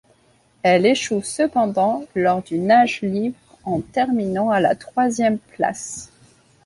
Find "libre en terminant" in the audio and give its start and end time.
3.01-4.49